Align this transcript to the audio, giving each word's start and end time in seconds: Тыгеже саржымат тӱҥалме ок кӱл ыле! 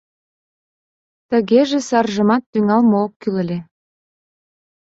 Тыгеже 1.29 1.79
саржымат 1.87 2.43
тӱҥалме 2.51 2.95
ок 3.05 3.11
кӱл 3.21 3.35
ыле! 3.43 3.59